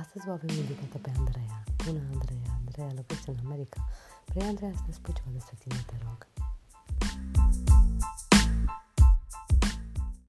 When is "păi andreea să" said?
4.32-4.82